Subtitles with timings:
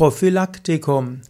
[0.00, 1.20] Prophylaktikum.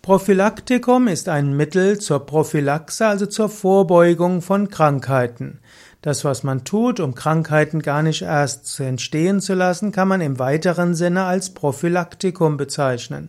[0.00, 5.58] Prophylaktikum ist ein Mittel zur Prophylaxe, also zur Vorbeugung von Krankheiten.
[6.00, 10.38] Das, was man tut, um Krankheiten gar nicht erst entstehen zu lassen, kann man im
[10.38, 13.28] weiteren Sinne als Prophylaktikum bezeichnen.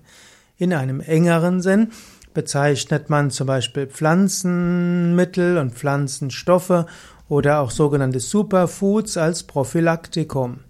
[0.57, 1.89] In einem engeren Sinn
[2.33, 6.85] bezeichnet man zum Beispiel Pflanzenmittel und Pflanzenstoffe
[7.27, 10.61] oder auch sogenannte Superfoods als Prophylaktikum.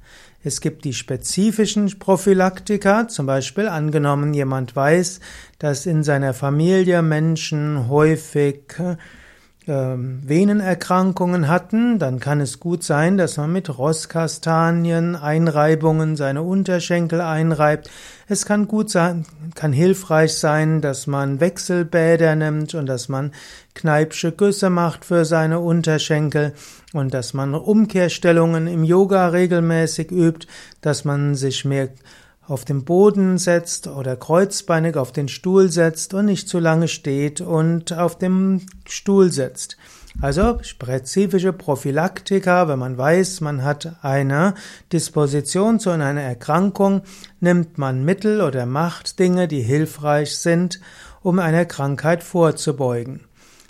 [0.47, 5.19] Es gibt die spezifischen Prophylaktika, zum Beispiel angenommen, jemand weiß,
[5.59, 8.95] dass in seiner Familie Menschen häufig ähm,
[9.67, 17.89] Venenerkrankungen hatten, dann kann es gut sein, dass man mit Rosskastanien Einreibungen seine Unterschenkel einreibt.
[18.29, 19.25] Es kann gut sein,
[19.55, 23.33] kann hilfreich sein, dass man Wechselbäder nimmt und dass man
[23.73, 26.53] Kneipsche Güsse macht für seine Unterschenkel
[26.93, 30.47] und dass man Umkehrstellungen im Yoga regelmäßig übt,
[30.79, 31.89] dass man sich mehr
[32.47, 37.41] auf den Boden setzt oder kreuzbeinig auf den Stuhl setzt und nicht zu lange steht
[37.41, 39.77] und auf dem Stuhl setzt.
[40.21, 44.55] Also spezifische Prophylaktika, wenn man weiß, man hat eine
[44.91, 47.01] Disposition zu einer Erkrankung,
[47.39, 50.79] nimmt man Mittel oder macht Dinge, die hilfreich sind,
[51.21, 53.26] um einer Krankheit vorzubeugen.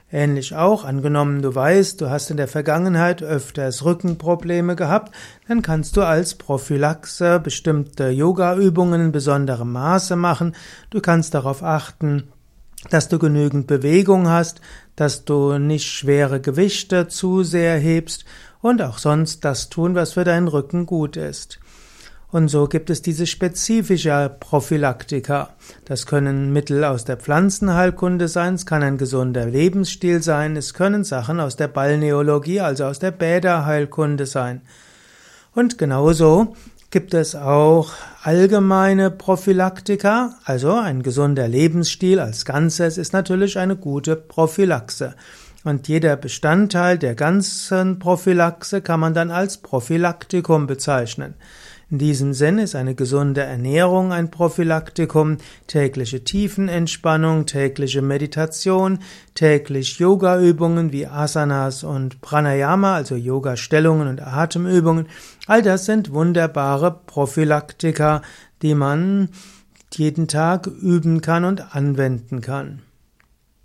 [0.09, 5.13] Ähnlich auch, angenommen du weißt, du hast in der Vergangenheit öfters Rückenprobleme gehabt,
[5.50, 10.55] dann kannst du als Prophylaxe bestimmte Yogaübungen in besonderem Maße machen.
[10.91, 12.30] Du kannst darauf achten,
[12.89, 14.61] dass du genügend Bewegung hast,
[14.95, 18.23] dass du nicht schwere Gewichte zu sehr hebst
[18.61, 21.59] und auch sonst das tun, was für deinen Rücken gut ist.
[22.30, 25.52] Und so gibt es diese spezifische Prophylaktika.
[25.86, 31.06] Das können Mittel aus der Pflanzenheilkunde sein, es kann ein gesunder Lebensstil sein, es können
[31.06, 34.61] Sachen aus der Balneologie, also aus der Bäderheilkunde sein.
[35.56, 36.56] Und genauso
[36.92, 37.92] gibt es auch
[38.23, 45.16] allgemeine Prophylaktika, also ein gesunder Lebensstil als Ganzes ist natürlich eine gute Prophylaxe.
[45.64, 51.34] Und jeder Bestandteil der ganzen Prophylaxe kann man dann als Prophylaktikum bezeichnen.
[51.90, 55.38] In diesem Sinn ist eine gesunde Ernährung ein Prophylaktikum,
[55.68, 59.00] tägliche Tiefenentspannung, tägliche Meditation,
[59.36, 65.08] täglich Yogaübungen wie Asanas und Pranayama, also Yoga-Stellungen und Atemübungen.
[65.46, 68.22] All das sind wunderbare Prophylaktika,
[68.62, 69.30] die man
[69.94, 72.81] jeden Tag üben kann und anwenden kann.